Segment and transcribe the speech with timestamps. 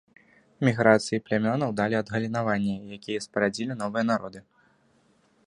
[0.69, 4.39] Міграцыі плямёнаў далі адгалінаванні, якія спарадзілі новыя народы.